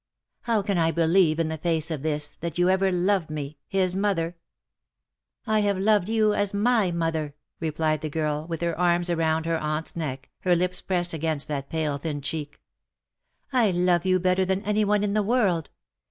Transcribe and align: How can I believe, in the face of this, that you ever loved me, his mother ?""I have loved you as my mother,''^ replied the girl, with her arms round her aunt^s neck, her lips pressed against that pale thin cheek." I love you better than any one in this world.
How 0.45 0.63
can 0.63 0.79
I 0.79 0.89
believe, 0.89 1.39
in 1.39 1.49
the 1.49 1.59
face 1.59 1.91
of 1.91 2.01
this, 2.01 2.35
that 2.37 2.57
you 2.57 2.69
ever 2.71 2.91
loved 2.91 3.29
me, 3.29 3.59
his 3.67 3.95
mother 3.95 4.35
?""I 5.45 5.59
have 5.59 5.77
loved 5.77 6.09
you 6.09 6.33
as 6.33 6.55
my 6.55 6.89
mother,''^ 6.89 7.33
replied 7.59 8.01
the 8.01 8.09
girl, 8.09 8.47
with 8.47 8.61
her 8.61 8.75
arms 8.79 9.13
round 9.13 9.45
her 9.45 9.59
aunt^s 9.59 9.95
neck, 9.95 10.31
her 10.39 10.55
lips 10.55 10.81
pressed 10.81 11.13
against 11.13 11.47
that 11.49 11.69
pale 11.69 11.99
thin 11.99 12.21
cheek." 12.21 12.59
I 13.53 13.69
love 13.69 14.03
you 14.03 14.19
better 14.19 14.43
than 14.43 14.63
any 14.63 14.83
one 14.83 15.03
in 15.03 15.13
this 15.13 15.21
world. 15.23 15.69